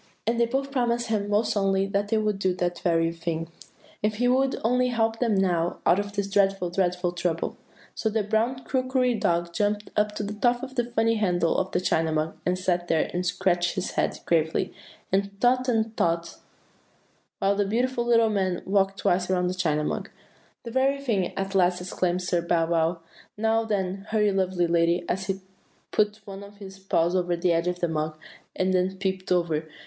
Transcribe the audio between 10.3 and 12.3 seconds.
top of the funny, twisted handle of the China